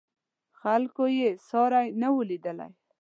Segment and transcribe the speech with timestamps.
[0.61, 2.69] خلکو یې ساری نه و لیدلی.